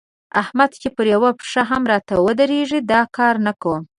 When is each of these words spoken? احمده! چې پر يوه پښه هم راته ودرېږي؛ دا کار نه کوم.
احمده! 0.41 0.75
چې 0.81 0.89
پر 0.95 1.05
يوه 1.13 1.31
پښه 1.39 1.61
هم 1.71 1.83
راته 1.91 2.13
ودرېږي؛ 2.25 2.79
دا 2.91 3.01
کار 3.17 3.35
نه 3.45 3.53
کوم. 3.61 3.81